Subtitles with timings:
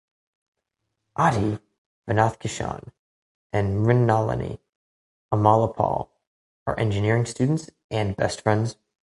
[1.15, 1.61] Aadhi
[2.09, 2.91] (Vinoth Kishan)
[3.53, 4.57] and Mrinalini
[5.31, 6.09] (Amala Paul)
[6.65, 8.77] are engineering students and best friends.